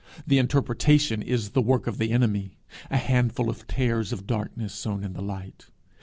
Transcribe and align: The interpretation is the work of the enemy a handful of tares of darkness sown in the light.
The 0.25 0.39
interpretation 0.39 1.21
is 1.21 1.51
the 1.51 1.61
work 1.61 1.85
of 1.85 1.99
the 1.99 2.09
enemy 2.09 2.57
a 2.89 2.97
handful 2.97 3.51
of 3.51 3.67
tares 3.67 4.11
of 4.11 4.25
darkness 4.25 4.73
sown 4.73 5.03
in 5.03 5.13
the 5.13 5.21
light. 5.21 5.67